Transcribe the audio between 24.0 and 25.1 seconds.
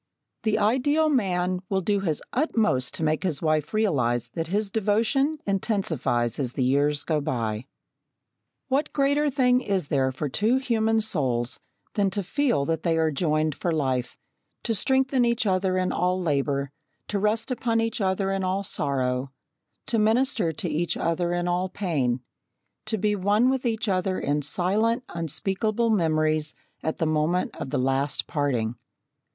in silent